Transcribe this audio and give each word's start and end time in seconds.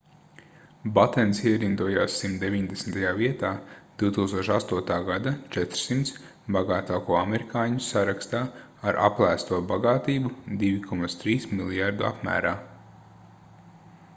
batens 0.93 1.41
ierindojās 1.49 2.13
190. 2.21 2.95
vietā 3.17 3.51
2008. 4.03 4.95
gada 5.11 5.33
400 5.57 6.17
bagātāko 6.57 7.19
amerikāņu 7.19 7.85
sarakstā 7.89 8.41
ar 8.93 8.99
aplēsto 9.11 9.61
bagātību 9.75 10.33
$2,3 10.65 11.47
mljrd 11.61 12.05
apmērā 12.13 12.55